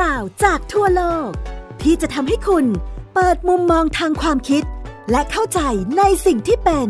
[0.00, 1.30] ราวจากทั่วโลก
[1.82, 2.66] ที่จะทำให้คุณ
[3.14, 4.62] เปิดมุมมองทางความคิด
[5.10, 5.60] และเข้าใจ
[5.98, 6.88] ในสิ่งที่เป็น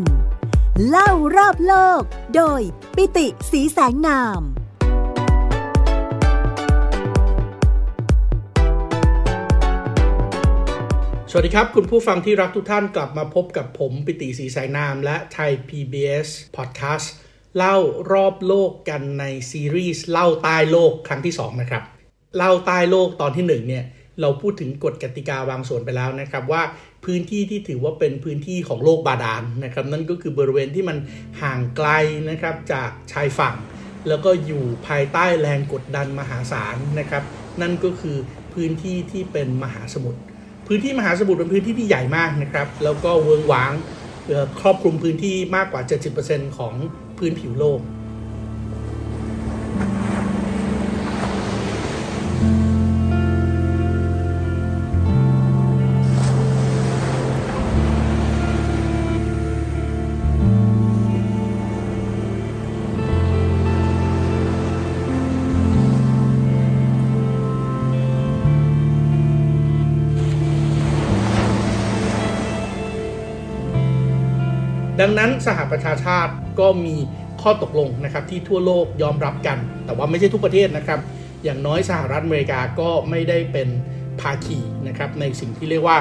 [0.88, 2.00] เล่ารอบโลก
[2.36, 2.60] โดย
[2.96, 4.40] ปิติสีแสงนาม
[11.30, 17.06] สวัสดีครับ คุณผู้ฟังที่รักทุกท่านกลับมาพบกับผมปิติสีแสายนาม และไทย PBS Podcast
[17.56, 17.76] เล่า
[18.12, 21.84] รอบโลกกันในซีรีส์เล่าใต้โลกครั้งที่ 2 นะครับ
[22.36, 23.84] เล่าใต้โลกตอนที่1เนี่ย
[24.20, 26.62] เราพูดถึงกฎกติกาบางส่วนไปแล้วนะครับว่า
[27.04, 30.96] พื้นที่ที่ถือว่าเป็นพื้นที่ของโลกบาดาลนนะครับ นั่นก็คือบริเวณที่มัน
[31.42, 31.88] ห่างไกล
[32.30, 33.54] นะครับจากชายฝั่ง
[34.08, 37.22] แล้วก็อยู่ภายใต้แรงกดดันมหาศาลนะครับ
[37.60, 38.16] นั่นก็คือ
[38.54, 40.20] พื้นที่ที่เป็นมหาสมุทร
[40.66, 43.72] พื้นที่มหาสมุทรเป็นพื้นที่ที่ใหญ่มากนะครับ แล้วก็เวิงว้าง
[44.60, 45.82] ครอบคลุมพื้นที่มากกว่า
[46.20, 46.74] 70%ของ
[47.18, 47.80] พื้นผิวโลก
[75.08, 76.96] ดังนั้นสหประชาชาติก็มี
[77.42, 81.00] ข้อตกลงนะครับที่ทั่วโลกยอมรับกัน แต่ว่าไม่ใช่ทุกประเทศนะครับ
[81.44, 83.68] อย่างน้อยสหรัฐอเมริกาก็ไม่ได้เป็น
[84.20, 85.98] ภาคีนะครับในสิ่งที่เรียกว่า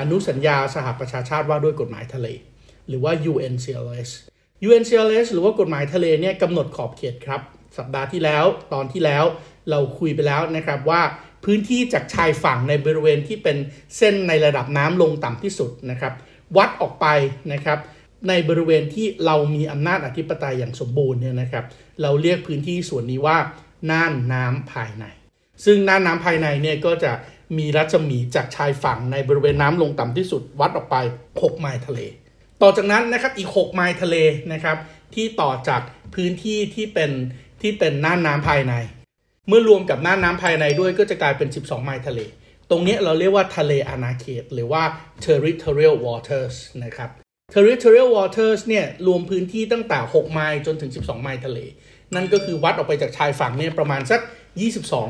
[0.00, 2.26] อนุสัญญาสหประชาชาติว่าด้วยกฎหมายทะเล
[2.88, 4.10] หรือว่า UNCLS
[4.66, 7.40] UNCLS หรือว่ากฎหมายทะเลเนี่ยกำหนดขอบเขตครับ
[7.78, 9.24] สัปดาห์ที่แล้วตอนที่แล้ว
[9.70, 11.02] เราคุยไปแล้วนะครับว่า
[11.44, 13.56] พื้นที่จากชายฝั่งในบริเวณที่เป็น
[13.96, 16.12] เส้นในระดับน้ำลงต่ำที่สุดนะครับ
[16.56, 17.06] วัดออกไป
[17.52, 17.80] นะครับ
[18.28, 21.64] ในบริเวณที่เรามีอำนาจอธิปไตยอย่างสมบูรณ์เนี่ยนะครับ
[22.02, 23.38] เราเรียกพื้นที่ส่วนนี้ว่า
[23.90, 25.04] น่านน้ำภายใน
[25.64, 27.12] ซึ่งน่านน้ำภายในเนี่ยก็จะ
[27.58, 30.96] มีรัศมีจากชายฝั่งในบริเวณน้ำลงต่ำที่สุดวัดออกไป
[31.30, 32.00] 6 ไมล์ทะเล
[32.62, 34.16] ต่อจากนั้นนะครับอีก 6 ไมล์ทะเล
[34.52, 34.76] นะครับ
[35.14, 35.80] ที่ต่อจาก
[36.14, 37.10] พื้นที่ที่เป็น
[37.62, 38.74] ที่เป็นน่านน้ำภายใน
[39.48, 42.20] เมื่อรวมกับน่านน้ำภายในด้วยก็จะกลายเป็น 12 ไมล์ทะเล
[42.70, 44.82] ตรงนี้เราเรียกว่าทะเลอาณาเขต หรือว่า
[45.24, 47.10] territorial waters นะครับ
[47.54, 51.58] territorial waters เนี่ยรวมพื้นที่ตั้งแต่ 6 ไมล์จนถึง 12 ไมล์ทะเล
[52.14, 54.20] นั่นก็คือวัดออกไปจากชายฝั่งเนี่ยประมาณสัก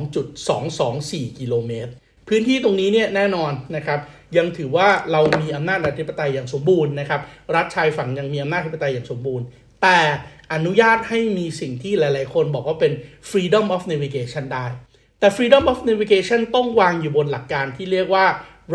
[0.04, 1.90] 22.224 กิโลเมตร
[2.28, 4.00] พื้นที่ตรงนี้เนี่ยแน่นอนนะครับ
[4.36, 7.20] ยังถือว่าเรามีอำนาจอธิปไตยอย่างสมบูรณ์นะครับ
[7.54, 9.44] รัฐชายฝั่งยังมีอำนาจอธิปไตยอย่างสมบูรณ์
[9.82, 9.98] แต่
[10.52, 12.92] อนุญาตให้มีสิ่งที่หลาย ๆ คนบอกว่าเป็น
[13.30, 14.66] freedom of navigation ได้
[15.20, 18.26] แต่ freedom of navigation ต้องวางอยู่บนหลักการที่เรียกว่า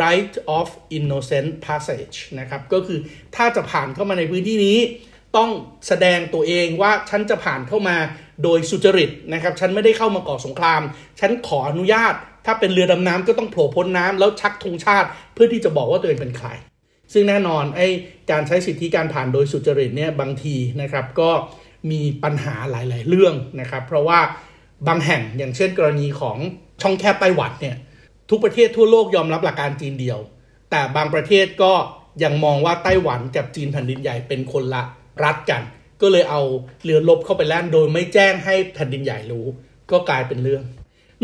[0.01, 0.67] right of
[0.97, 2.99] innocent passage นะครับ ก็คือ
[3.35, 4.79] ถ้าจะผ่านเข้ามาในพื้นที่นี้
[5.37, 5.49] ต้อง
[5.87, 7.97] แสดงตัวเองว่าฉันจะผ่านเข้ามา
[8.43, 10.81] โดยสุจริตนะครับ ฉันไม่ได้เข้ามาก่อสงคราม
[11.19, 12.13] ฉันขออนุญาต
[12.45, 16.47] ถ้าเป็นเรือดำน้ำก็ต้องโผล่พ้นน้ำแล้วชักธงชาติ เพื่อที่จะบอกว่าตัวเองเป็นใคร
[17.13, 17.87] ซึ่งแน่นอนไอ้
[18.31, 21.29] การใช้สิทธิการผ่านโดยสุจริตเนี่ยบางทีนะครับก็
[21.91, 24.19] มีปัญหาหลาย ๆ เรื่องนะครับ เพราะว่า
[24.87, 26.37] บางแห่งอย่างเช่นกรณีของ
[26.81, 27.75] ช่องแคบไต้หวันเนี่ย
[28.29, 30.19] ทุกประเทศทั่วโลกยอมรับหลักการจีนเดียว
[30.71, 31.73] แต่บางประเทศก็
[32.23, 34.83] ยังมองว่าไต้หวันกับจีนแผ่นดินใหญ่เป็นคนละ
[35.23, 35.61] รัฐกัน
[36.01, 36.41] ก็เลยเอา
[36.83, 39.45] เรือรบเข้าไปแล่นโดยไม่แจ้งให้แผ่นดินใหญ่รู้
[39.91, 40.63] ก็กลายเป็นเรื่อง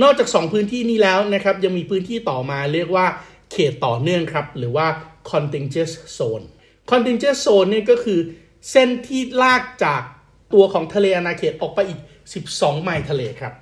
[0.02, 3.06] นอกจาก 2 พื้นที่นี้แล้วนะครับยังมีพื้นที่ต่อมาเรียกว่า
[3.52, 4.88] เขตต่อเนื่องครับ หรือว่า
[5.30, 6.46] contingent zone
[6.92, 8.20] contingent zone เนี่ยก็คือ
[8.72, 10.02] เส้นที่ลากจาก
[10.54, 12.00] ตัวของทะเลอาณาเขตออกไปอีก
[12.42, 13.54] 12 ไมล์ทะเลครับ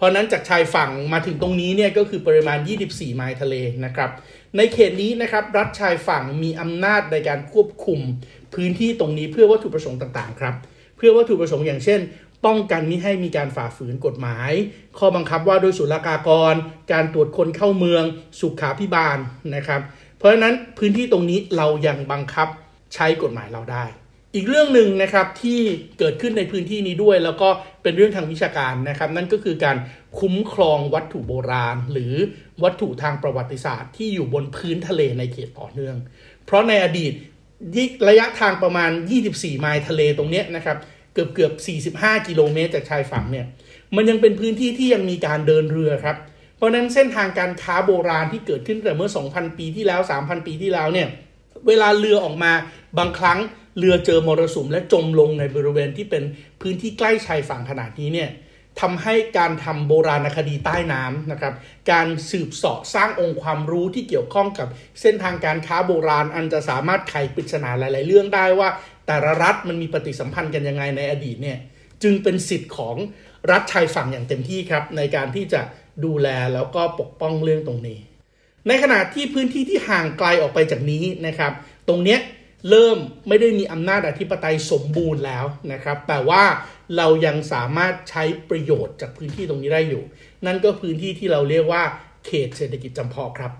[0.00, 4.10] เพราะนั้นจากชายฝั่งมาถึงตรงนี้เนี่ยก็คือปริมาณ 24 ไมล์ทะเลนะครับ
[4.56, 8.00] ในเขตนี้นะครับรัฐชายฝั่งมีอำนาจในการควบคุม
[8.54, 10.54] พื้นที่ตรงนี้เพื่อวัตถุประสงค์ต่างๆครับ
[10.96, 12.00] เพื่อวัตถุประสงค์อย่างเช่น
[12.46, 14.52] ป้องกันไม่ให้มีการฝ่าฝืนกฎหมาย
[14.98, 16.54] ข้อบังคับว่าโดยศุลกากร
[16.92, 18.04] การตรวจคนเข้าเมือง
[18.40, 19.18] สุขาพิบาล
[19.54, 19.80] นะครับ
[20.18, 22.48] เพราะฉะนั้นพื้นที่ตรงนี้เรายังบังคับ
[22.94, 23.84] ใช้กฎหมายเราได้
[24.34, 25.60] อีกเรื่องหนึ่งนะครับที่
[25.98, 27.48] เกิดขึ้นในพื้นที่นี้ด้วย แล้วก็
[27.82, 29.76] เป็นเรื่องทางวิชาการนะครับ นั่นก็คือการ
[30.18, 32.14] คุ้มครองวัตถุโบราณ หรือ
[32.62, 35.96] วัตถุทางประวัติศาสตร์ ที่อยู่บนพื้นทะเลในเขตต่อเนื่อง
[36.46, 37.12] เพราะในอดีต
[38.08, 38.90] ระยะทางประมาณ
[39.24, 40.76] 24 ไมล์ทะเลตรงนี้นะครับ
[41.14, 41.50] เกือบเกือ
[41.94, 43.46] บ 45 กิโลเมตรจากชายฝั่งเนี่ย
[43.96, 46.16] มันยังเป็นพื้นที่ที่ยังมีการเดินเรือครับ
[46.56, 51.08] เพราะฉะนั้นเส้นทางการค้าโบราณที่เกิดขึ้นแต่เมื่อ 2,000 ปีที่แล้ว 3,000 ปีที่แล้วเนี่ย
[51.68, 52.52] เวลาเรือออกมา
[52.98, 53.38] บางครั้ง
[53.78, 56.24] เรือเจอมรสุมและจมลงในบริเวณที่เป็น
[56.60, 58.30] พื้นที่ใกล้ชายฝั่งขนาดนี้เนี่ย
[58.80, 61.54] ทำให้การทำโบราณคดีใต้น้ำนะครับ
[61.92, 64.68] การสืบเสาะสร้างองค์ความรู้ที่เกี่ยวข้องกับ
[65.00, 68.68] เส้นทางการค้าโบราณ อันจะสามารถไขปริศนาหลาย ๆ เรื่องได้ว่า
[69.06, 71.58] แต่ละรัฐมันมีปฏิสัมพันธ์กันยังไงในอดีตเนี่ย
[72.02, 72.96] จึงเป็นสิทธิ์ของ
[73.50, 75.60] รัฐชายฝั่งอย่างเต็มที่ครับ ในการที่จะ
[76.04, 77.98] ดูแลแล้วก็ปกป้องเรื่องตรงนี้
[78.68, 81.52] ในขณะที่พื้นที่ที่ห่างไกลออกไปจากนี้นะครับ
[81.88, 82.20] ตรงเนี้ย
[82.68, 82.98] เริ่ม
[83.28, 86.44] ไม่ได้มีอำนาจอธิปไตยสมบูรณ์แล้วนะครับ แต่ว่า
[86.96, 90.04] เรายังสามารถใช้ประโยชน์จากพื้นที่ตรงนี้ได้อยู่
[90.46, 91.82] นั่นก็พื้นที่ที่เราเรียกว่า
[92.26, 93.52] เขตเศรษฐกิจจำเพาะครับ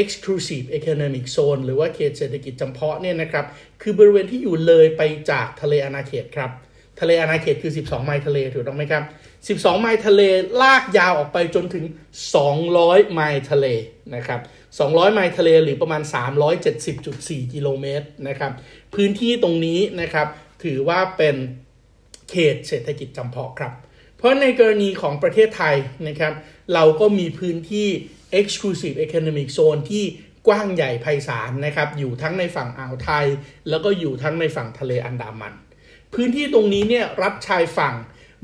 [0.00, 3.46] exclusive economic zone หรือว่าเขตเศรษฐกิจจำเพาะเนี่ยนะครับ
[3.82, 6.50] คือบริเวณที่อยู่เลยไปจากทะเลอาณาเขตครับ
[7.00, 9.04] ทะเลอาณาเขตคือ 12 ไมล์ทะเลถูกต้องไหมครับ
[9.60, 10.22] 12 ไมล์ทะเล
[10.62, 11.84] ลากยาวออกไปจนถึง
[12.48, 13.66] 200 ไมล์ทะเล
[14.14, 14.40] นะครับ
[14.76, 16.02] 200 ไมล์ทะเลหรือประมาณ
[16.78, 18.52] 370.4 กิโลเมตรนะครับ
[18.94, 20.26] พื้นที่ตรงนี้นะครับ
[20.64, 21.36] ถือว่าเป็น
[22.30, 23.72] เขตเศรษฐกิจจำเพาะครับ
[24.16, 25.76] เพราะในกรณีของประเทศไทย
[26.08, 26.32] นะครับ
[26.74, 27.88] เราก็มีพื้นที่
[28.40, 30.04] exclusive economic zone ที่
[30.46, 33.26] กว้างใหญ่ไพศาลนะครับ อยู่ทั้งในฝั่งอ่าวไทย
[33.68, 35.54] แล้วก็อยู่ทั้งในฝั่งทะเลอันดามัน
[36.14, 37.94] พื้นที่ตรงนี้เนี่ยรัฐชายฝั่ง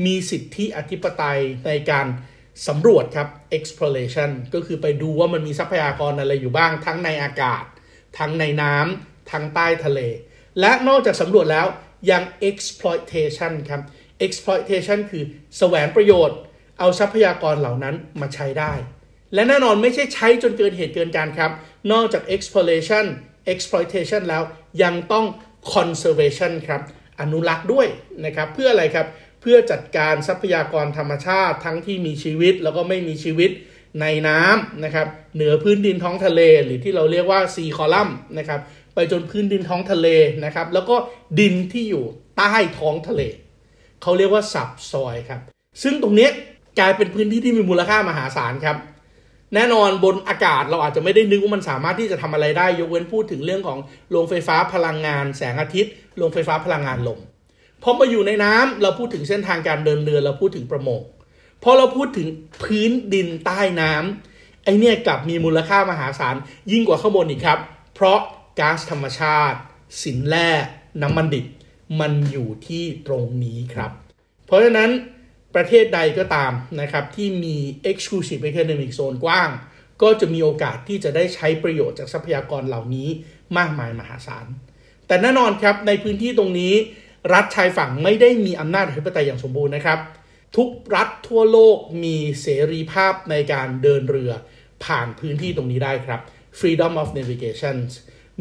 [0.04, 2.06] มีสิทธิอธิปไตยในการ
[2.68, 3.28] สำรวจครับ
[3.58, 7.64] exploration ก็คือไปดูว่ามันมีทรัพยากรอะไรอยู่บ้าง ทั้งในอากาศ
[8.18, 10.00] ทั้งในน้ำทั้งใต้ทะเล
[10.60, 11.66] และนอกจากสำรวจแล้ว
[12.10, 13.82] ยัง exploitation ครับ
[14.26, 15.24] exploitation คือ
[15.58, 16.38] แสวงประโยชน์
[16.78, 18.72] เอาทรัพยากรเหล่านั้นมาใช้ได้
[19.34, 21.52] และแน่นอนไม่ใช่ใช้จนเกินเหตุเกินการครับ
[21.92, 23.04] นอกจาก exploration
[23.52, 24.42] exploitation แล้ว
[24.82, 25.26] ยังต้อง
[25.74, 26.82] conservation ครับ
[27.20, 27.86] อนุรักษ์ด้วย
[28.24, 29.06] นะครับเพื่ออะไรครับ
[29.40, 33.50] เพื่อจัดการทรัพยากรธรรมชาติทั้งที่มีชีวิตแล้วก็ไม่มีชีวิต
[34.00, 38.60] ในน้ำนะครับเหนือพื้นดินท้องทะเล หรือที่เราเรียกว่าซีคอลัมน์นะครับ
[38.94, 40.08] ไปจนพื้นดินท้องทะเล
[40.44, 40.96] นะครับแล้วก็
[41.40, 42.04] ดินที่อยู่
[42.36, 43.22] ใต้ท้องทะเล
[44.02, 45.40] เขาเรียกว่าสับซอยครับ
[45.82, 46.28] ซึ่งตรงนี้
[46.78, 48.76] กลายเป็นพื้นที่ที่มีมูลค่ามหาศาลครับ
[49.54, 53.78] แน่นอนบนอากาศเราอาจจะไม่ได้นึกว่ามันสามารถที่จะทำอะไรได้ ยกเว้นพูดถึงเรื่องของ
[54.10, 57.20] โรงไฟฟ้าพลังงานแสงอาทิตย์ โรงไฟฟ้าพลังงานลม
[57.82, 61.00] พอมาอยู่ในน้ำเราพูดถึงเส้นทางการเดินเรือเราพูดถึงประมง
[61.62, 62.28] พอเราพูดถึง
[62.62, 66.34] พื้นดินใต้น้ำไอเนี่ยกลับมีมูลค่ามหาศาล
[66.72, 67.58] ยิ่งกว่าข้างบนอีกครับ
[67.94, 68.18] เพราะ
[68.58, 69.58] ก๊าซธรรมชาติ
[70.02, 70.50] สินแร่
[71.02, 71.46] น้ำมันดิบ
[72.00, 73.92] มันอยู่ที่ตรงนี้ครับ
[74.46, 74.90] เพราะฉะนั้น
[75.54, 77.56] ประเทศใดก็ตามนะครับที่มี
[77.90, 79.50] exclusive economic zone กว้าง
[80.02, 83.08] ก็จะมีโอกาสที่จะได้ใช้ประโยชน์จากทรัพยากรเหล่านี้
[83.56, 84.46] มากมายมหาศาล
[85.06, 86.74] แต่แน่นอนครับในพื้นที่ตรงนี้
[87.34, 89.98] รัฐชายฝั่งไม่ได้มีอำนาจอธิปไตยอย่างสมบูรณ์นะครับ
[90.56, 94.32] ทุกรัฐทั่วโลกมีเสรีภาพในการเดินเรือ
[94.84, 96.20] ผ่านพื้นที่ตรงนี้ได้ครับ
[96.58, 97.76] freedom of navigation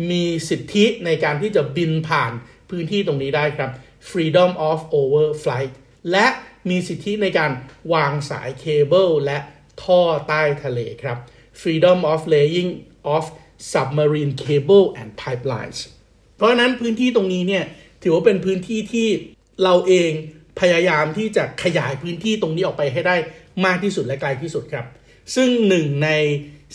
[0.10, 2.32] มีสิทธิในการที่จะบินผ่าน
[2.70, 3.72] พื้นที่ตรงนี้ได้ครับ
[4.10, 5.74] freedom of overflight
[6.12, 6.28] และ
[6.70, 7.52] มีสิทธิในการ
[7.94, 9.38] วางสายเคเบิลและ
[9.84, 11.18] ท่อใต้ทะเลครับ
[11.62, 12.72] freedom of laying
[13.16, 13.24] of
[13.72, 15.80] submarine cable and pipelines
[16.44, 17.64] ราะฉะนั้นพื้นที่ตรงนี้เนี่ย
[18.04, 19.08] ถือว่าเป็นพื้นที่ที่
[19.64, 20.12] เราเอง
[20.60, 23.16] พยายามที่จะขยายพื้นที่ตรงนี้ออกไปให้ได้
[23.66, 24.86] มากที่สุดและไกลที่สุดครับ
[25.36, 26.10] ซึ่งหนึ่งใน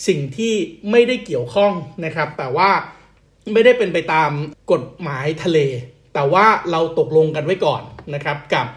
[0.07, 0.53] สิ่งที่
[0.91, 1.73] ไม่ได้เกี่ยวข้อง
[2.05, 2.69] นะครับ แต่ว่า
[3.53, 4.31] ไม่ได้เป็นไปตาม
[4.71, 5.59] กฎหมายทะเล
[6.13, 7.81] แต่ว่าเราตกลงกันไว้ก่อน
[8.13, 8.67] นะครับกับ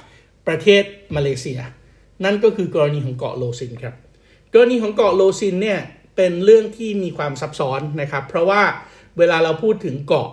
[0.46, 0.82] ประเทศ
[1.16, 1.60] มาเลเซีย
[2.24, 3.94] นั่นก็คือกรณีของเกาะโลซินครับ
[4.52, 5.80] กรณีของเกาะโลซินเนี่ย
[6.16, 8.62] เป็นเรื่องที่มีความซับซ้อนนะครับ เพราะว่า
[9.18, 10.28] เวลาเราพูดถึงเกาะ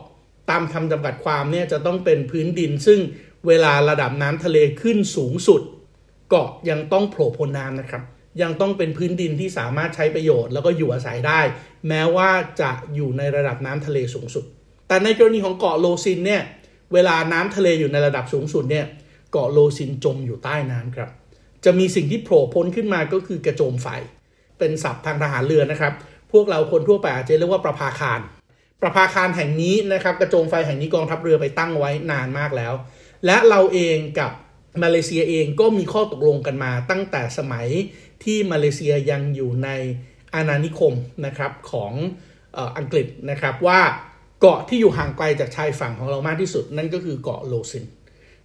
[0.50, 3.00] ตามคำจำกัดความเนี่ยจะต้องเป็นพื้นดิน ซึ่ง
[3.48, 5.62] เวลาระดับน้ำทะเลขึ้นสูงสุด
[6.30, 8.04] เกาะยังต้องโผล่พ้นน้ำนะครับ
[8.42, 11.42] ยังต้องเป็นพื้นดินที่สามารถใช้ประโยชน์แล้วก็อยู่อาศัยได้
[11.88, 12.30] แม้ว่า
[12.62, 14.46] จะอยู่ในระดับน้ำทะเลสูงสุด
[14.88, 16.42] แต่ในกรณีของเกาะโลซินเนี่ย
[16.94, 18.86] เวลาน้ำทะเลอยู่ในระดับสูงสุดเนี่ย
[19.32, 21.10] เกาะโลซินจมอยู่ใต้น้ำครับ
[21.66, 23.88] จะมีสิ่งที่โผล่พ้นขึ้นมาก็คือกระโจมไฟ
[24.60, 25.94] เป็นศัพท์ทางทหารเรือนะครับ
[26.32, 28.20] พวกเราคนทั่วไปอาจจะเรียกว่าประภาคาร
[28.82, 32.74] ประภาคารแห่งนี้นะครับกระโจมไฟแห่งนี้กองทัพเรือไปตั้งไว้นานมากแล้ว
[33.26, 34.32] และเราเองกับ
[34.84, 37.68] มาเลเซียเองก็มีข้อตกลงกันมา ตั้งแต่สมัย
[38.24, 39.70] ที่มาเลเซียยังอยู่ใน
[40.34, 40.94] อาณานิคม
[41.26, 41.94] นะครับของ
[42.78, 43.82] อังกฤษนะครับว่า
[44.40, 47.86] เกาะที่อยู่ห่างไกลจากชายฝั่งของเรามากที่สุด นั่นก็คือเกาะโลซิน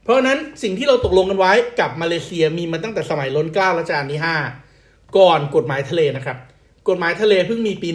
[0.02, 4.20] เพราะนั้นสิ่งที่เราตกลงกันไว้กับมาเลเซียมีมาตั้งแต่สมัยล้นเกล้ารัชกาลที่
[4.68, 6.38] 5 ก่อนกฎหมายทะเลนะครับ
[6.88, 7.88] กฎหมายทะเลเพิ่งมีปี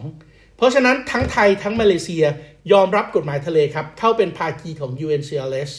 [0.00, 0.29] 1982
[0.60, 2.24] เพราะฉะนั้นทั้งไทยทั้งมาเลเซีย
[2.72, 5.70] ยอมรับกฎหมายทะเลครับ เข้าเป็นภาคีของ UNCLS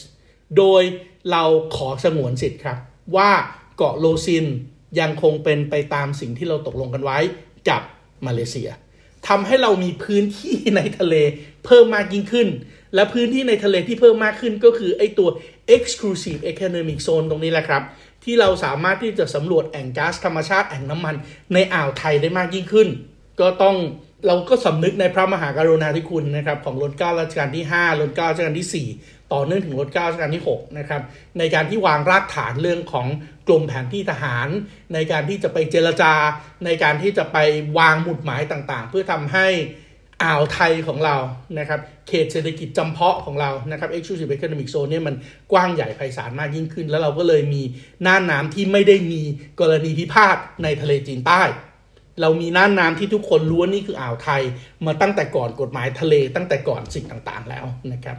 [0.56, 0.82] โดย
[1.30, 1.44] เรา
[1.76, 2.78] ขอสงวนสิทธิ์ครับ
[3.16, 3.30] ว่า
[3.76, 4.46] เกาะโลซิน
[5.00, 7.18] ยังคงเป็นไปตามสิ่งที่เราตกลงกันไว้
[7.68, 7.82] กับ
[8.26, 8.68] มาเลเซีย
[9.28, 11.14] ทำให้เรามีพื้นที่ในทะเล
[11.64, 12.48] เพิ่มมากยิ่งขึ้น
[12.94, 15.28] และพื้นที่ในทะเลที่เพิ่มมากขึ้นก็คือไอตัว
[15.76, 17.82] exclusive economic zone ตรงนี้แหละครับ
[18.24, 21.14] ที่เราสามารถที่จะสำรวจแอ่งก๊าซธรรมชาติแอ่งน้ำมัน
[21.54, 22.88] ในอ่าวไทยได้มากยิ่งขึ้น
[23.40, 23.76] ก็ต้อง
[24.26, 31.02] เราก็สำนึกในพระมหากรุณาธิคุณนะครับของรัชการัชกาลที่5รัชการัชกาลที่ 4 ต่อเนื่องถึงรัชกาลที่6นะครับ
[31.38, 33.06] ในการที่วางรากฐานเรื่องของ
[33.48, 34.48] กลุ่มแผนที่ทหาร
[34.94, 36.12] ในการที่จะไปเจรจา
[36.64, 37.38] ในการที่จะไป
[37.78, 39.48] วางหมุดหมายต่างๆ เพื่อทำให้
[40.22, 41.16] อ่าวไทยของเรา
[41.58, 45.14] นะครับเขตเศรษฐกิจจำเพาะของเรานะครับ exclusive economic zone เนี่ยมัน
[45.52, 47.62] กว้างใหญ่ไพศาลมากยิ่งขึ้น แล้วเราก็เลยมี
[48.06, 49.22] น่านน้ำที่ไม่ได้มี
[49.60, 51.42] กรณีพิพาทในทะเลจีนใต้
[52.20, 54.42] เรามีน่านน้ำที่ทุกคนรู้ว่านี่คืออ่าวไทย
[54.86, 58.16] มาตั้งแต่ก่อนกฎหมายทะเล ตั้งแต่ก่อนสิ่งต่างๆแล้วนะครับ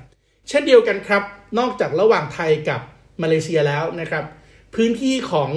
[0.49, 1.23] เช่นเดียวกันครับ
[1.59, 2.81] นอกจากระหว่างไทยกับ
[3.21, 4.23] มาเลเซียแล้วนะครับ
[4.75, 5.51] พื้นที่ของ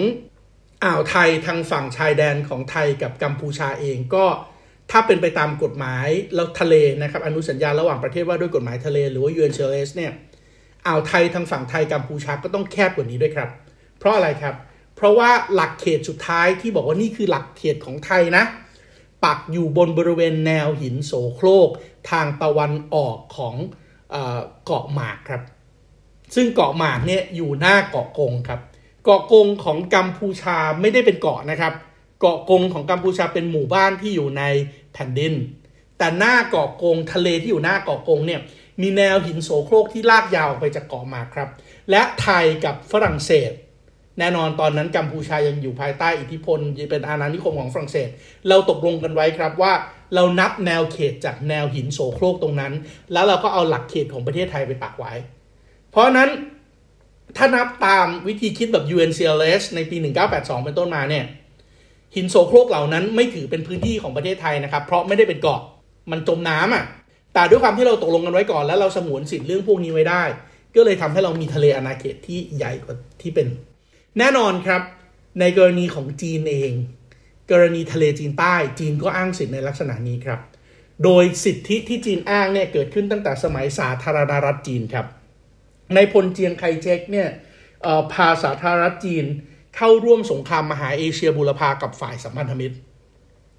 [0.84, 4.24] อ่าวไทยทางฝั่งชายแดนของไทยกับกัมพูชาเองก็
[4.90, 10.12] ถ้าเป็นไปตามกฎหมายแล้วทะเลนะครับ อนุสัญญาระหว่างประเทศว่าด้วยกฎหมายทะเลหรือว่า UNCLOS เนี่ย
[10.86, 13.48] อ่าวไทยทางฝั่งไทยกัมพูชาก็ต้องแคบกว่านี้ด้วยครับ
[13.98, 18.44] เพราะอะไรครับเพราะว่าหลักเขตสุดท้ายที่บอกว่านี่คือหลักเขตของไทยนะ
[19.24, 21.68] ปักอยู่บนบริเวณแนวหินโสโครก
[22.10, 23.56] ทางตะวันออกของ
[24.64, 25.42] เกาะหมากครับ
[26.34, 28.60] ซึ่งเกาะหมากเนี่ยอยู่หน้าเกาะกงครับ
[29.04, 31.72] เกาะกงของกัมพูชาไม่ได้เป็นเกาะนะครับ
[32.20, 34.42] เกาะกงของกัมพูชาเป็นหมู่บ้านที่อยู่ใน
[34.92, 35.34] แผ่นดิน
[35.98, 38.40] แต่หน้าเกาะกงทะเลที่อยู่หน้าเกาะกงเนี่ย
[38.80, 41.48] มีแนวหินโสโครกที่ลากยาวออกไปจากเกาะหมากครับ
[41.90, 43.52] และไทยกับฝรั่งเศส
[44.18, 46.58] แน่นอนตอนนั้นกัมพูชายังอยู่ภายใต้อิทธิพล
[46.90, 48.08] เป็นอาณานิคมของฝรั่งเศส
[48.48, 49.72] เราตกลงกันไว้ครับว่า
[50.14, 52.72] เรานับแนวเขตจากแนวหินโสโครกตรงนั้น
[53.12, 55.12] แล้วเราก็เอาหลักเขตของประเทศไทยไปปักไว้
[55.90, 56.28] เพราะนั้น
[57.36, 59.96] ถ้านับตามวิธีคิดแบบ UNCLS ในปี
[60.30, 61.24] 1982 เป็นต้นมาเนี่ย
[62.16, 65.60] หินโสโครกเหล่านั้นไม่ถือเป็นพื้นที่ของประเทศไทยนะครับ เพราะไม่ได้เป็นเกาะ
[66.10, 66.84] มันจมน้ำอะ
[67.34, 70.22] แต่ด้วยความที่เราตกลงกันไว้ก่อน แล้วเราสงวนสิทธิ์เรื่องพวกนี้ไว้ได้
[70.74, 73.46] ก็เลยทำให้เรามีทะเลอาณาเขตที่ใหญ่กว่าที่เป็น
[74.18, 74.82] แน่นอนครับ
[75.40, 76.72] ในกรณีของจีนเอง
[77.50, 80.40] กรณีทะเลจีนใต้ จีนก็อ้างสิทธิ์ในลักษณะนี้ครับ
[81.04, 85.06] โดยสิทธิที่จีนอ้างเนี่ยเกิดขึ้นตั้งแต่สมัยสาธารณรัฐจีนครับ
[85.94, 87.28] ในพลเจียงไคเชกเนี่ย
[88.12, 89.24] พาสาธารณรัฐจีน
[89.76, 92.76] เข้าร่วมสงครามมหาเอเชียบูรพากับฝ่ายสัมพันธมิตร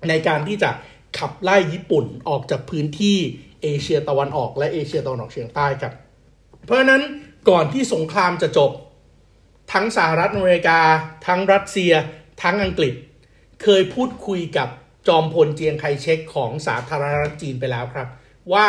[0.09, 0.69] ในการที่จะ
[1.17, 3.17] ขับไล่ญี่ปุ่นออกจากพื้นที่
[3.63, 5.93] เอเชียตะวันออกและเอเชียตะวันออกเฉียงใต้ครับ
[6.65, 7.01] เพราะฉะนั้น
[7.49, 8.71] ก่อนที่สงครามจะจบ
[9.73, 10.79] ทั้งสหรัฐอเมริกา
[11.27, 11.93] ทั้งรัสเซีย
[12.43, 12.93] ทั้งอังกฤษ
[13.63, 14.69] เคยพูดคุยกับ
[15.07, 18.07] จอมพลเจียงไคเชกของสาธารณรัฐจีนไปแล้วครับ
[18.53, 18.67] ว่า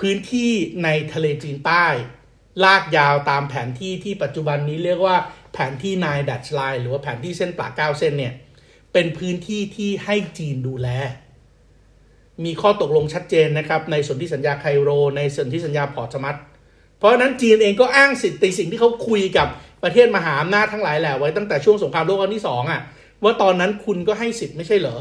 [0.00, 0.52] พื้นที่
[0.84, 1.86] ในทะเลจีนใต้
[2.64, 5.16] ลากยาวตามแผนที่ที่ปัจจุบันนี้เรียกว่า
[5.52, 8.34] แผนที่นายดัชไลน์หรือว่าแผนที่เส้นปลาเก้าเส้นเนี่ย
[8.92, 10.88] เป็นพื้นที่ที่ให้จีนดูแล
[12.44, 16.36] มีข้อตกลงชัดเจนนะครับ ในสนธิสัญญาไคโร ในสนธิสัญญาพอร์ตมัต
[16.98, 19.48] เพราะนั้นจีนเองก็อ้างสิทธิสิ่งที่เขาคุยกับ
[19.82, 22.80] ประเทศมหาอำนาจทั้งหลายแหละไว้ตั้งแต่ช่วงสงครามโลกครั้งที่สองอะ
[23.24, 24.96] ว่าตอนนั้นคุณก็ให้สิทธิ์ไม่ใช่เหรอ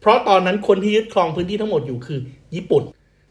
[0.00, 2.20] เพราะตอนนั้นคนที่ยึดครองพื้นที่ทั้งหมดอยู่คือ
[2.54, 2.82] ญี่ปุ่น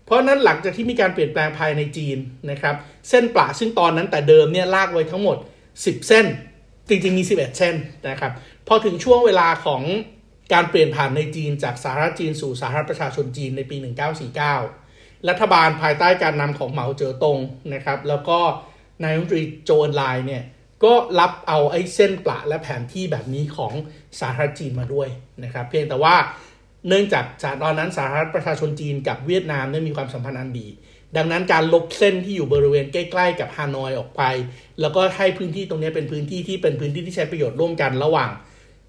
[0.05, 2.17] เพราะนั้นหลังจากที่มีการเปลี่ยนแปลงภายในจีน
[2.51, 2.75] นะครับ
[3.09, 5.37] เส้นปลาซึ่งตอนนั้นแต่เดิมเนี่ยลากไว้ทั้งหมด
[5.71, 6.25] 10 เส้น
[6.89, 7.75] จริงๆมี 11 เส้น
[8.09, 8.31] นะครับ
[8.67, 9.83] พอถึงช่วงเวลาของ
[10.53, 13.75] การเปลี่ยนผ่านในจีนจากสาธารณจีนสู่สาธารณประชาชนจีนในปี
[14.51, 17.37] 1949 รัฐบาลภายใต้การนำของเหมาเจ๋อตง
[17.73, 18.39] นะครับแล้วก็
[19.03, 20.43] นายรัฐมนตรีโจนไลน์เนี่ย
[20.83, 23.73] ก็รับเอาไอ้เส้นปละและแผนที่แบบนี้ของ
[24.19, 25.07] สาธารณจีนมาด้วย
[25.43, 26.15] นะครับ เพียงแต่ว่า
[26.87, 27.25] เนื่องจาก
[27.63, 30.67] ตอนนั้นสาธารณประชาชนจีนกับเวียดนามเนี่ยมีความสัมพันธ์อันดี
[31.17, 34.23] ดังนั้นการลบเส้นที่อยู่บริเวณใกล้ๆ กับฮานอยออกไป
[34.81, 38.31] แล้วก็ให้พื้นที่ตรงนี้เป็นพื้นที่ที่เป็นพื้นที่ที่ใช้ประโยชน์ร่วมกันระหว่าง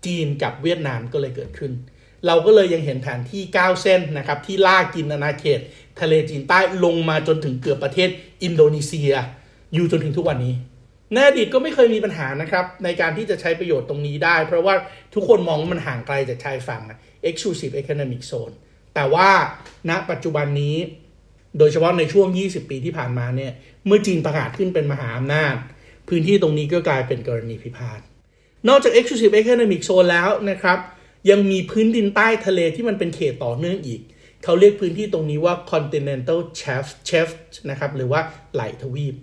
[0.07, 1.73] จีนกับเวียดนามก็เลยเกิดขึ้น
[2.27, 5.61] เราก็เลยยังเห็นแผนที่ 9 เส้นนะครับที่ลากกินอาณาเขต
[6.01, 8.09] ทะเลจีนใต้ลงมาจนถึงเกือบประเทศ
[8.43, 9.13] อินโดนีเซีย
[9.75, 10.55] อยู่จนถึงทุกวันนี้
[11.13, 14.75] ในอดีตก็ไม่เคยมีปัญหานะครับ ในการที่จะใช้ประโยชน์ตรงนี้ได้ เพราะว่า
[15.15, 16.83] ทุกคนมองว่ามันห่างไกลจากชายฝั่ง
[17.29, 18.55] exclusive economic zone
[18.95, 19.29] แต่ว่า
[19.91, 20.77] ณปัจจุบันนี้
[21.59, 23.53] โดยเฉพาะในช่วง 20 ปีที่ผ่านมาเนี่ย
[23.87, 25.55] เมื่อจีนประกาศขึ้นเป็นมหาอำนาจ
[26.09, 28.01] พื้นที่ตรงนี้ก็กลายเป็นกรณีพิพาท
[28.69, 30.79] นอกจาก exclusive economic zone แล้วนะครับ
[31.31, 34.01] ยังมีพื้นดินใต้ทะเลที่มันเป็นเขตต่อเนื่องอีก
[34.45, 37.31] เขาเรียกพื้นที่ตรงนี้ว่า continental shelf shelf
[37.71, 38.21] นะครับหรือว่า
[38.55, 39.15] ไหลทวีป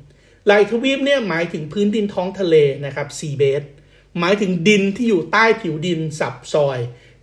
[0.46, 3.64] ไหลทวีปเนี่ยหมายถึงพื้นดินท้องทะเลนะครับ sea bed
[4.20, 6.80] หมายถึงดินที่อยู่ใต้ผิวดินสับซอย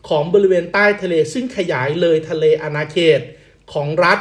[0.09, 3.21] ของบริเวณใต้ทะเล ซึ่งขยายเลยทะเลอาณาเขต
[3.73, 4.19] ของรัฐ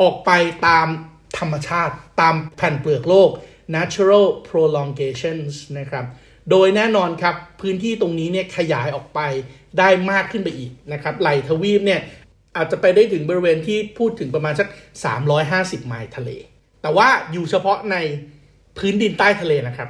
[0.00, 0.30] ออกไป
[0.66, 0.88] ตาม
[1.38, 3.30] ธรรมชาติ ตามแผ่นเปลือกโลก
[3.76, 6.04] natural prolongations นะครับ
[6.50, 9.20] โดยแน่นอนครับพื้นที่ตรงนี้เนี่ยขยายออกไป
[9.78, 12.00] ได้มากขึ้นไปอีกนะครับไหลทวีปเนี่ย
[12.56, 14.68] อาจจะไปได้ถึงบริเวณที่พูดถึงประมาณสัก
[15.28, 16.30] 350 ไมล์ทะเล
[16.82, 17.96] แต่ว่าอยู่เฉพาะใน
[18.78, 19.88] พื้นดินใต้ทะเลนะครับ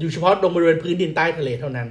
[0.00, 1.88] อยู่เฉพาะตรงบริเวณพื้นดินใต้ทะเลเท่านั้น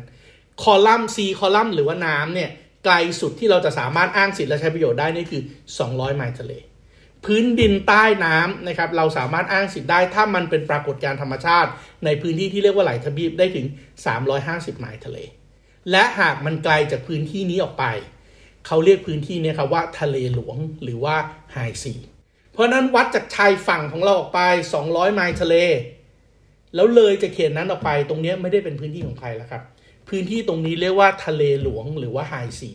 [0.62, 2.50] คอลัมน์ C คอลัมน์หรือว่าน้ำเนี่ย
[2.86, 5.42] ไกลสุดที่เราจะสามารถอ้างสิทธิ์และใช้ประโยชน์ได้นี่คือ
[5.80, 6.54] 200 ไมล์ทะเล
[7.26, 11.70] พื้นดินใต้น้ำนะครับเราสามารถอ้างสิทธิ์ได้ถ้ามันเป็นปรากฏการณ์ธรรมชาติ
[12.06, 13.66] ในพื้นที่ที่เรียกว่าไหลทบีบได้ถึง
[14.24, 15.18] 350 ไมล์ทะเล
[15.92, 17.86] และหากมันไกลจากพื้นที่นี้ออกไป
[18.68, 21.16] เขาเรียกพื้นที่นี้ครับว่าทะเลหลวงหรือว่า
[21.52, 21.94] ไฮซี
[22.54, 24.40] เพราะนั้นวัดจากชายฝั่งของเราออกไป
[24.80, 25.56] 200 ไมล์ทะเล
[26.76, 29.64] แล้วเลยจะเขตนั้นออกไปตรงนี้ไม่ได้เป็นพื้นที่ของใครแล้วครับ
[30.10, 32.72] พื้นที่ตรงนี้เรียกว่าทะเลหลวงหรือว่าไฮซี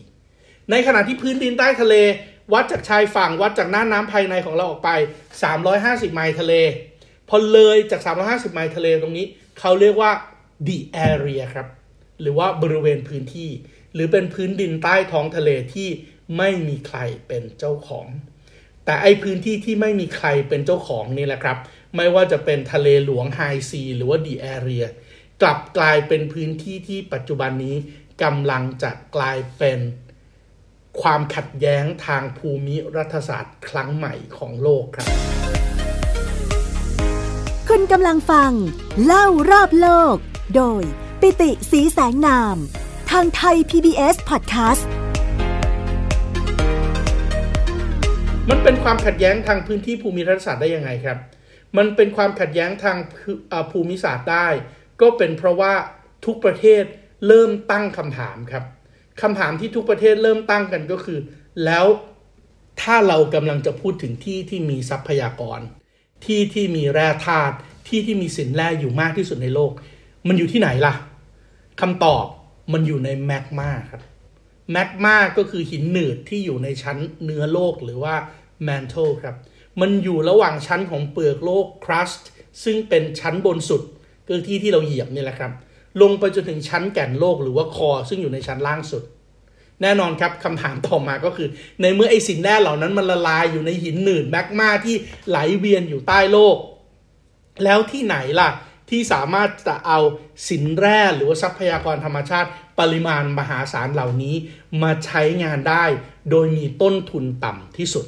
[0.71, 1.95] ในขณะที่พื้นดินใต้ทะเล
[2.53, 4.91] วัดจากชายฝั่งวัดจากหน้าน้ำภายในของเราออกไป
[5.51, 6.53] 350 ไมล์ทะเล
[7.29, 9.25] พอเลยจาก 350 ไมล์ทะเลตรงนี้
[9.59, 10.11] เขาเรียกว่า
[10.67, 10.77] the
[11.11, 11.67] area ครับ
[12.21, 13.49] หรือว่าบริเวณพื้นที่
[13.93, 15.89] หรือเป็นพื้นดินใต้ท้องทะเลที่
[16.37, 18.07] ไม่มีใครเป็นเจ้าของ
[18.85, 21.57] แต่ไอพื้นที่ที่ไม่มีใครเป็นเจ้าของนี่แหละครับ
[21.95, 24.85] ไม่ว่าจะเป็นทะเลหลวงไฮซีหรือว่า the area
[25.41, 27.75] กลับกลายเป็นพื้นที่ที่ปัจจุบันนี้
[28.23, 29.79] กำลังจะกลายเป็น
[31.01, 35.07] ความขัดแย้งทางภูมิรัฐศาสตร์ครั้งใหม่ของโลกครับ
[37.69, 38.51] คุณกำลังฟัง
[39.05, 40.15] เล่ารอบโลก
[40.55, 40.83] โดย
[41.21, 42.55] ปิติสีแสงนาม
[43.11, 44.83] ทางไทย PBS Podcast
[48.49, 51.17] มันเป็นความขัดแย้งทางพื้นที่ภูมิรัฐศาสตร์ได้ยังไงครับ
[51.77, 52.97] มันเป็นความขัดแย้งทาง
[53.71, 54.47] ภูมิศาสตร์ได้
[55.01, 55.73] ก็เป็นเพราะว่า
[56.25, 56.83] ทุกประเทศ
[57.27, 58.63] เริ่มตั้งคำถามครับ
[59.21, 61.19] คำถามที่ทุกประเทศเริ่มตั้งกันก็คือ
[61.65, 61.85] แล้ว
[62.81, 65.59] ถ้าเรากำลังจะพูดถึงที่ที่มีทรัพยากร
[66.25, 67.55] ที่ที่มีแร่ธาตุ
[67.87, 69.71] ที่ที่มีสินแร่อยู่มากที่สุดในโลก
[70.27, 70.93] มันอยู่ที่ไหนล่ะ
[71.81, 72.25] คำตอบ
[72.73, 74.01] มันอยู่ในแมกมาครับ
[74.71, 78.15] แมกมาก็คือหินหนืดที่อยู่ในชั้นเนื้อโลกหรือว่า
[78.63, 79.35] mantle ครับ
[79.81, 82.29] มันอยู่ระหว่างชั้นของเปลือกโลก crust
[82.63, 83.81] ซึ่งเป็นชั้นบนสุด
[84.27, 85.51] คือที่ที่เราเหยียบนี่แหละครับ
[86.01, 89.03] ลงไปจนถึงชั้นแก่นโลกหรือว่า core ซึ่งอยู่ในชั้นล่างสุด
[89.81, 91.47] แน่นอนครับคำถามต่อมาก็คือ
[91.81, 94.95] ในเมื่อไอสินแร่เหล่านั้นมันละลายอยู่ในหินหนืดแมกมาที่
[95.29, 96.57] ไหลเวียนอยู่ใต้โลก
[97.63, 98.49] แล้วที่ไหนล่ะ
[98.89, 99.99] ที่สามารถจะเอา
[100.49, 102.49] สินแร่หรือว่าทรัพยากรธรรมชาติ
[102.79, 104.35] ปริมาณมหาศาลเหล่านี้
[104.81, 105.85] มาใช้งานได้
[106.29, 108.05] โดยมีต้นทุนต่ำที่สุด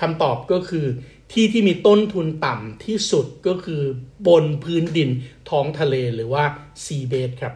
[0.00, 0.86] คำตอบก็คือ
[1.32, 3.82] ที่ที่มีต้นทุนต่ำที่สุดก็คือ
[4.28, 5.10] บนพื้นดิน
[5.50, 6.44] ท้องทะเลหรือว่า
[6.84, 7.54] ซีเบสครับ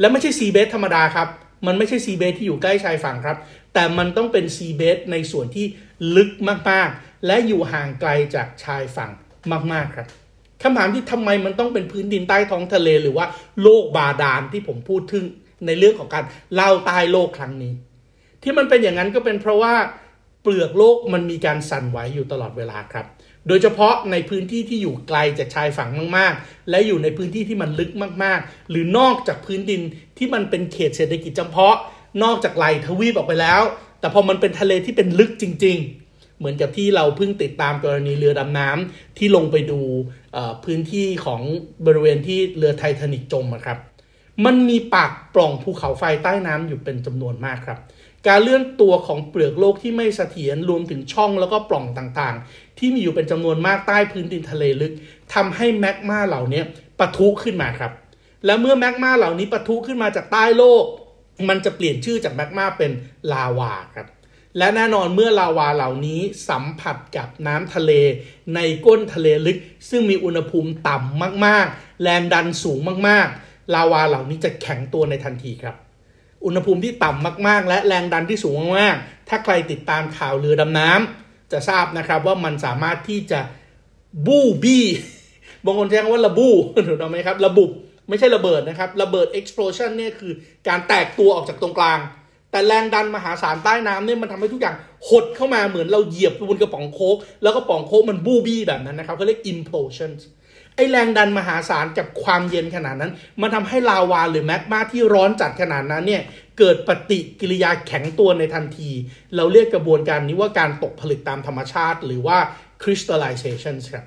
[0.00, 1.28] และไม่ใช่ซีเบสธรรมดาครับ
[1.66, 3.38] มันไม่ใช่ซีเบสที่อยู่ใกล้ชายฝั่งครับ
[3.74, 5.66] แต่มันต้องเป็นซีเบสในส่วนที่
[6.16, 6.30] ลึก
[6.70, 9.10] มากๆ และอยู่ห่างไกลจากชายฝั่ง
[9.72, 10.08] มากๆครับ
[10.62, 13.26] คำถามที่ทำไมมันต้องเป็นพื้นดินใต้ท้องทะเล หรือว่า
[13.62, 15.24] โลกบาดาลที่ผมพูดถึง
[15.66, 17.72] ในเรื่องของการเล่าใต้โลกครั้งนี้
[18.42, 19.74] ที่มันเป็นอย่างนั้นก็เป็นเพราะว่า
[20.46, 23.06] เปลือกโลกมันมีการสั่นไหวอยู่ตลอดเวลาครับ
[23.48, 27.90] โดยเฉพาะในพื้นที่ที่อยู่ไกลจากชายฝั่งมาก ๆ และอยู่ในพื้นที่ที่มันลึก
[28.22, 29.80] มาก ๆ หรือนอกจากพื้นดิน
[30.18, 31.76] ที่มันเป็นเขตเศรษฐกิจจำเพาะ
[32.22, 33.62] นอกจากไหลทวีปออกไปแล้ว
[34.00, 35.78] แต่พอมันเป็นทะเลที่เป็นลึกจริง
[36.08, 39.80] ๆเหมือนกับที่เราเพิ่งติดตามกรณีเรือดำน้ำที่ลงไปดู
[40.64, 41.42] พื้นที่ของ
[41.86, 43.78] บริเวณที่เรือไททานิกจมครับ
[44.44, 47.78] มันมีปากปล่องภูเขาไฟใต้น้ำอยู่เป็นจำนวนมากครับ
[48.28, 54.92] การเลื่อนตัวของเปลือกโลกที่ไม่เสถียรรวมถึงช่องแล้วก็ปล่องต่างๆ ที่มีอยู่เป็นจำนวนมากใต้พื้นดินทะเลลึก
[55.34, 56.62] ทำให้แมกมาเหล่านี้
[56.98, 57.92] ปะทุขึ้นมาครับ
[58.44, 60.84] และเมื่อแมกมาเหล่านี้ปะทุขึ้นมาจากใต้โลก
[61.48, 62.90] มันจะเปลี่ยนชื่อจากแมกมาเป็น
[63.32, 64.06] ลาวาครับ
[64.58, 67.92] และแน่นอนเมื่อลาวาเหล่านี้สัมผัสกับน้ำทะเล
[68.54, 69.58] ในก้นทะเลลึก
[69.90, 75.76] ซึ่งมีอุณหภูมิต่ำมากๆ แรงดันสูงมากๆ ลาวาเหล่านี้จะแข็งตัวในทันทีครับ
[76.46, 83.40] อุณหภูมิที่ต่ำมาก ๆ และแรงดันที่สูงมากๆถ้าใครติดตามข่าวเรือดำน้ำจะทราบนะครับว่ามันสามารถที่จะ
[84.26, 84.86] บูบี้
[85.64, 86.48] บางคนใช้คำว่าระบู
[86.88, 87.64] ถูกต้องไหมครับระบุ
[88.08, 90.32] ไม่ใช่ระเบิดนะครับ ระเบิด explosion เนี่ยคือ
[90.68, 91.98] การแตกตัวออกจากตรงกลาง
[92.50, 94.76] แต่แรงดันมหาศาลใต้น้ำเนี่ยมันทำให้ทุกอย่าง
[95.08, 100.10] หดเข้ามาเหมือนเราเหยียบบนกระป๋องโค้กแล้วก็ป๋องโค้กมันบูบี้แบบนั้นนะครับเขาเรียก implosion
[100.76, 106.22] ไอแรงดันมหาศาลกับความเย็นขนาดนั้น มันทำให้ลาวาหรือแมกมาที่ร้อนจัดขนาดนั้นเนี่ย
[106.58, 108.90] เกิดปฏิกิริยาแข็งตัวในทันที
[109.36, 112.38] เราเรียกกระบวนการนี้ว่าการตกผลึกตามธรรมชาติ หรือว่า
[112.82, 114.04] crystallization ครับ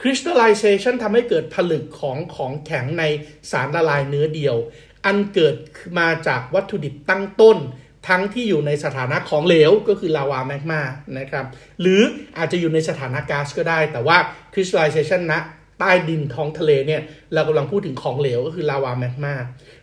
[0.00, 3.04] crystallization ทำให้เกิดผลึกของของแข็งใน
[3.50, 4.56] สารละลายเนื้อเดียว
[5.06, 5.54] อันเกิด
[5.98, 7.58] มาจากวัตถุดิบตั้งต้น
[8.08, 10.82] ทั้งที่อยู่ในสถานะของเหลวก็คือลาวาแมกมา
[11.18, 11.46] นะครับ
[11.80, 12.00] หรือ
[12.38, 14.18] อาจจะอยู่ในสถานะก๊าซก็ได้ แต่ว่า
[14.52, 15.40] crystallization นะ
[15.80, 17.00] ใต้ดินท้องทะเลเนี่ย
[17.32, 19.34] เรากำลังพูดถึงของเหลวก็คือลาวาแมกมา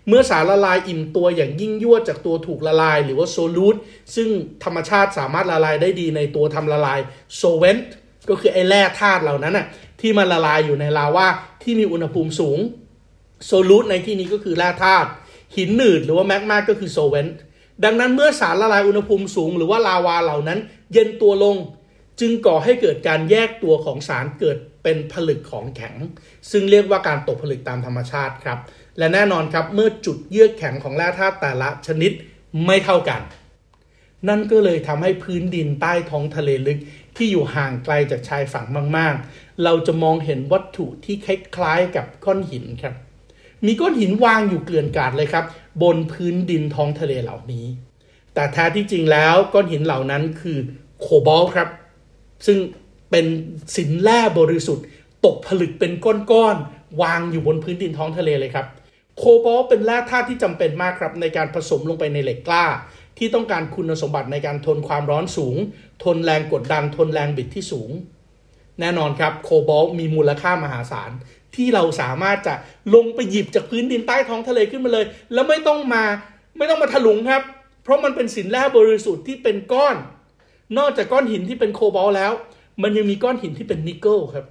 [0.07, 3.75] เมื่อสารละลายอิ่มตัวอย่างยิ่งยวดจากตัวถูกละลาย หรือว่า solute
[4.15, 4.29] ซึ่ง
[4.63, 6.99] ธรรมชาติสามารถละลายได้ดีในตัวทำละลาย
[7.37, 7.87] solvent
[8.29, 9.65] ก็คือไอ้แร่ธาตุเหล่านั้นน่ะ
[10.01, 11.27] ที่มันละลายอยู่ในลาวา
[11.63, 12.59] ที่มีอุณหภูมิสูง
[13.45, 15.09] solute ในที่นี้ก็คือแร่ธาตุ
[15.55, 17.35] หินหนืดหรือว่าแมกมาก็คือ solvent
[17.83, 20.59] ดังนั้นเมื่อสารละลายอุณหภูมิสูง หรือว่าลาวาเหล่านั้น
[20.93, 21.55] เย็นตัวลง
[22.19, 24.57] จึงก่อให้เกิดการแยกตัวของสารเกิด
[24.87, 25.95] เป็นผลึกของแข็ง
[26.51, 28.59] ซึ่งเรียกว่าการตกผลึกตามธรรมชาติครับ
[28.97, 32.11] และแน่นอนครับเมื่อจุดเยือกแข็งของแร่ธาตุแต่ละชนิด
[32.65, 33.21] ไม่เท่ากัน
[34.27, 36.79] นั่นก็เลยทำให้พื้นดินใต้ท้องทะเลลึก
[37.17, 38.65] ที่อยู่ห่างไกลจากชายฝั่ง
[38.97, 42.93] มาก ๆ เราจะมองเห็นวัตถุที่คล้ายๆกับก้อนหินครับ
[43.65, 45.45] มีก้อนหินวางอยู่เกลื่อนกลาดเลยครับ
[45.83, 47.65] บนพื้นดินท้องทะเลเหล่านี้
[48.33, 50.57] แต่แท้ที่จริงแล้วก้อนหินเหล่านั้นคือ
[50.99, 51.69] โคบอลครับ
[52.45, 52.57] ซึ่ง
[53.11, 53.25] เป็น
[53.75, 54.85] สินแร่บริสุทธิ์
[55.25, 55.91] ตกผลึกเป็น
[56.31, 58.65] ก้อนๆวางอยู่บนพื้นดินท้องทะเลเลยครับ
[59.17, 62.65] โคบอลต์เป็นแร่ธาตุที่จำเป็นมากครับ ในการผสมลงไปในเหล็กกล้า
[63.17, 65.55] ที่ต้องการคุณสมบัติในการทนความร้อนสูง
[66.03, 67.91] ทนแรงกดดันทนแรงบิดที่สูง
[68.79, 71.11] แน่นอนครับโคบอลต์มีมูลค่ามหาศาล
[71.55, 72.53] ที่เราสามารถจะ
[72.95, 76.03] ลงไปหยิบจากพื้นดินใต้ท้องทะเลขึ้นมาเลย แล้วไม่ต้องมา
[76.57, 77.41] ไม่ต้องมาถลุงครับ
[77.83, 79.95] เพราะมันเป็นสินแร่บริสุทธิ์ที่เป็นก้อน
[80.77, 82.33] นอกจากก้อนหินที่เป็นโคบอลต์แล้ว
[82.81, 84.45] มันยังมีก้อนหินที่เป็นนิกเกิลครับ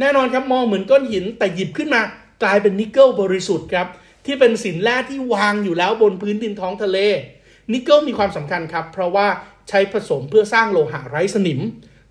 [0.00, 2.02] แน่นอนครับมองเหมือนก้อนหินแต่หยิบขึ้นมา
[2.42, 3.86] กลายเป็นนิกเกิลบริสุทธิ์ครับ
[4.26, 6.98] ที่เป็นสินแร่ที่วางอยู่แล้วบนพื้นดินท้องทะเล
[7.72, 9.26] นิกเกิลมีความสำคัญครับ เพราะว่า
[9.68, 11.60] ใช้ผสมเพื่อสร้างโลหะไร้สนิม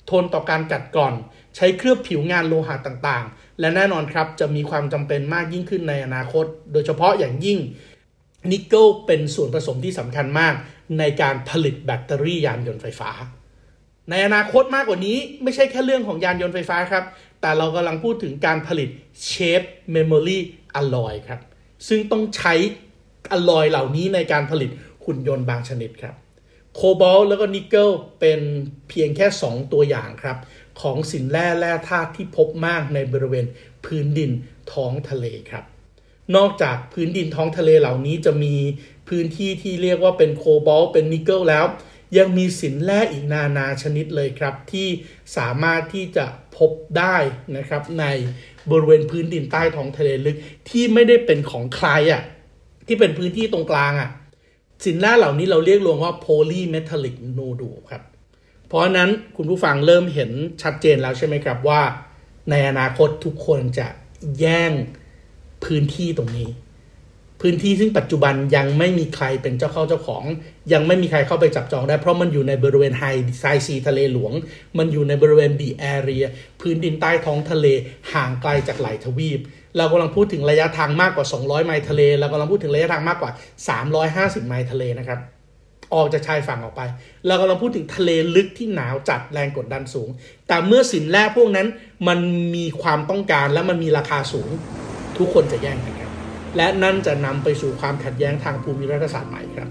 [0.10, 1.13] ทนต่อการกัดกร่อน
[1.56, 7.60] ใช้เคลือบผิวงานโลหะต่างๆ และแน่นอนครับจะมีความจำเป็นมากยิ่งขึ้นในอนาคต โดยเฉพาะอย่างยิ่ง
[8.51, 10.53] นิกเกิลเป็นส่วนผสมที่สำคัญมาก
[10.99, 13.12] ในการผลิตแบตเตอรี่ยานยนต์ไฟฟ้า
[14.10, 17.04] ในอนาคตมากกว่านี้ไม่ใช่แค่เรื่องของยานยนต์ไฟฟ้าครับ
[17.42, 18.89] แต่เรากำลังพูดถึงการผลิต
[19.26, 21.39] shape memory alloy ครับ
[21.88, 22.54] ซึ่งต้องใช้
[23.32, 24.70] อลลอยเหล่านี้ในการผลิต
[25.06, 26.16] หุ่นยนต์บางชนิดครับ
[26.76, 27.89] โคบอลต์แล้วก็นิกเกิล
[28.20, 28.39] เป็น
[28.89, 30.38] เพียงแค่ 2 ตัวอย่างครับ
[30.82, 33.46] ของสินแร่แร่ธาตุที่พบมากในบริเวณ
[33.86, 34.32] พื้นดิน
[34.72, 35.63] ท้องทะเลครับ
[36.36, 38.56] นอกจากพื้นดินท้องทะเลเหล่านี้จะมี
[39.10, 41.66] พื้นที่ที่เรียกว่าเป็นโคบอลเป็นนิกเกิลแล้ว
[42.17, 44.88] ยังมีสินแร่อีกนานาชนิดเลยครับ ที่
[45.38, 46.26] สามารถที่จะ
[46.58, 47.17] พบได้
[47.58, 48.06] นะครับใน
[48.71, 50.38] บริเวณพื้นดินใต้ท้องทะเลลึก
[50.69, 52.23] ที่ไม่ได้เป็นของใครอะ่ะ
[52.88, 54.10] ที่เป็นพื้นที่ตรงกลางอะ่ะ
[54.86, 58.04] สินแร่เหล่านี้เราเรียกรวมว่า polymetallic nodule ครับ
[58.67, 61.82] เพราะฉะนั้นคุณผู้ฟังเริ่มเห็นชัดเจนแล้วใช่ไหมครับว่า
[62.49, 63.88] ในอนาคตทุกคนจะ
[64.39, 64.71] แย่ง
[65.65, 66.49] พื้นที่ตรงนี้
[67.45, 70.23] พื้นที่ซึ่งปัจจุบันยังไม่มีใครเป็นเจ้าเข้าเจ้าของ
[70.73, 73.03] ยังไม่มีใครเข้าไปจับจองได้เพราะมันอยู่ในบริเวณไฮ
[73.39, 74.34] ไซซีทะเลหลวง
[74.77, 76.25] มันอยู่ในบริเวณดีแอเรีย
[76.62, 77.67] พื้นดินใต้ท้องทะเล
[78.13, 79.39] ห่างไกลจากหลายทวีป
[79.77, 83.32] เรากำลังพูดถึงระยะทางมากกว่า 200 ไมล์ทะเลเรากำลังพูดถึงระยะทางมากกว่า
[83.89, 85.19] 350 ไมล์ทะเลนะครับ
[85.93, 86.82] ออกจากชายฝั่งออกไป
[87.27, 90.10] เรากำลังพูดถึงทะเลลึกที่หนาวจัดแรงกดดันสูง
[90.47, 91.67] แต่เมื่อสินแร่พวกนั้น
[92.08, 92.19] มัน
[92.56, 94.49] มีความต้องการและมันมีราคาสูง
[95.17, 96.03] ทุกคนจะแย่งกันครับ
[96.58, 99.70] และนั่นจะนำไปสู่ความขัดแย้งทางภูมิรัฐศาสตร์ใหม่ครับ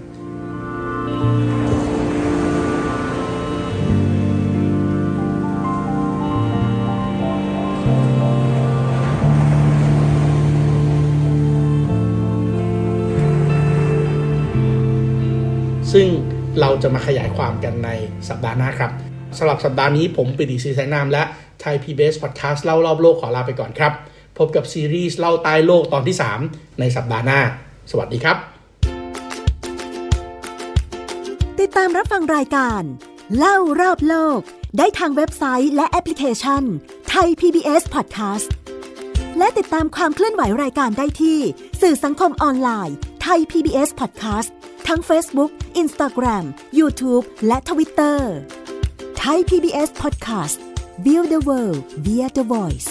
[15.93, 16.07] ซึ่ง
[16.59, 17.89] เราจะมาขยายความกันใน
[18.29, 18.91] สัปดาห์หน้าครับ
[19.37, 21.23] สำหรับสัปดาห์นี้ผมปิติศรีแสงนามและ
[21.61, 23.93] Thai PBS Podcast เล่ารอบโลกขอลาไปก่อนครับ
[24.37, 26.15] พบกับซีรีส์เล่าใต้โลกตอนที่
[26.47, 27.41] 3 ในสัปดาห์หน้า
[27.91, 28.37] สวัสดีครับ
[31.59, 32.81] ติดตามรับฟังรายการ
[33.37, 34.39] เล่ารอบโลก
[34.77, 36.63] ได้ทางเว็บไซต์และแอปพลิเคชัน
[37.09, 38.49] ไทย PBS Podcast
[39.37, 41.39] และติดตามความเคลื่อนไหวรายการได้ที่
[41.81, 44.49] สื่อสังคมออนไลน์ไทย PBS Podcast
[44.87, 45.51] ทั้ง Facebook,
[45.83, 46.45] Instagram,
[46.79, 48.19] YouTube และ Twitter
[49.19, 50.57] ไทย PBS Podcast
[51.05, 52.89] View the world via the voice